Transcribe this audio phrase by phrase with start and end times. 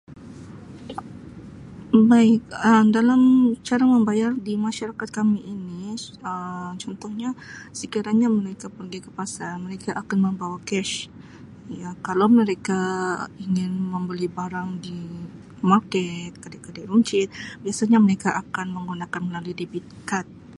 [2.69, 3.21] Um Dalam
[3.67, 5.91] cara membayar di masyarakat kami ini
[6.83, 7.29] contohnya
[7.79, 10.93] sekiranya mereka pergi ke pasar mereka akan membawa cash
[11.81, 12.79] ya kalau mereka
[13.45, 14.97] ingin mambali barang di
[15.71, 17.27] market, kedai-kedai runcit
[17.63, 20.27] biasanya mereka akan menggunakan melalui debit card.